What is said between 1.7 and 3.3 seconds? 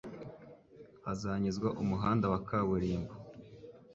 umuhanda wa Kaburimbo